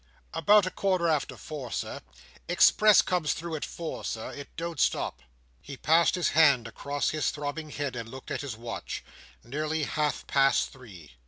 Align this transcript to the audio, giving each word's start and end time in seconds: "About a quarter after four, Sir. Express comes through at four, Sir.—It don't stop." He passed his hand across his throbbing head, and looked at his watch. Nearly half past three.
"About 0.33 0.65
a 0.65 0.71
quarter 0.71 1.07
after 1.07 1.37
four, 1.37 1.71
Sir. 1.71 2.01
Express 2.47 3.03
comes 3.03 3.35
through 3.35 3.55
at 3.55 3.63
four, 3.63 4.03
Sir.—It 4.03 4.49
don't 4.57 4.79
stop." 4.79 5.21
He 5.61 5.77
passed 5.77 6.15
his 6.15 6.29
hand 6.29 6.67
across 6.67 7.11
his 7.11 7.29
throbbing 7.29 7.69
head, 7.69 7.95
and 7.95 8.09
looked 8.09 8.31
at 8.31 8.41
his 8.41 8.57
watch. 8.57 9.03
Nearly 9.43 9.83
half 9.83 10.25
past 10.25 10.71
three. 10.73 11.11